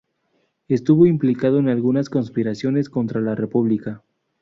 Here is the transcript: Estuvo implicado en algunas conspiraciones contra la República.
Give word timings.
Estuvo 0.67 1.05
implicado 1.05 1.59
en 1.59 1.69
algunas 1.69 2.09
conspiraciones 2.09 2.89
contra 2.89 3.21
la 3.21 3.35
República. 3.35 4.01